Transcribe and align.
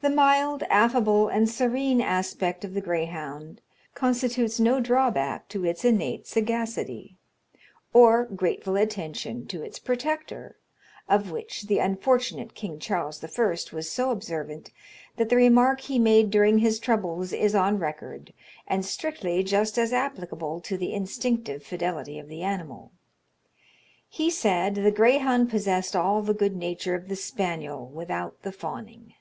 The 0.00 0.10
mild, 0.10 0.62
affable, 0.64 1.28
and 1.28 1.48
serene 1.48 2.02
aspect 2.02 2.62
of 2.62 2.74
the 2.74 2.82
greyhound, 2.82 3.62
constitutes 3.94 4.60
no 4.60 4.78
drawback 4.78 5.48
to 5.48 5.64
its 5.64 5.82
innate 5.82 6.26
sagacity, 6.26 7.16
or 7.94 8.26
grateful 8.26 8.76
attention 8.76 9.46
to 9.46 9.62
its 9.62 9.78
protector, 9.78 10.58
of 11.08 11.30
which 11.30 11.68
the 11.68 11.78
unfortunate 11.78 12.54
king 12.54 12.78
Charles 12.78 13.24
I. 13.24 13.56
was 13.74 13.90
so 13.90 14.10
observant, 14.10 14.72
that 15.16 15.30
the 15.30 15.36
remark 15.36 15.80
he 15.82 15.98
made 15.98 16.30
during 16.30 16.58
his 16.58 16.78
troubles 16.78 17.32
is 17.32 17.54
on 17.54 17.78
record, 17.78 18.34
and 18.66 18.84
strictly 18.84 19.42
just 19.42 19.78
as 19.78 19.90
applicable 19.94 20.60
to 20.62 20.76
the 20.76 20.92
instinctive 20.92 21.62
fidelity 21.62 22.18
of 22.18 22.28
the 22.28 22.42
animal. 22.42 22.92
He 24.06 24.28
said 24.28 24.74
the 24.74 24.90
greyhound 24.90 25.48
possessed 25.48 25.96
all 25.96 26.20
the 26.20 26.34
good 26.34 26.56
nature 26.56 26.94
of 26.94 27.08
the 27.08 27.16
spaniel 27.16 27.86
without 27.86 28.42
the 28.42 28.52
fawning. 28.52 29.14